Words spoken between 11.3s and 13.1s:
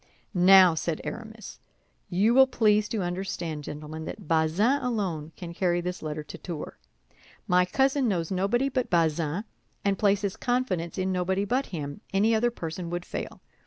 but him; any other person would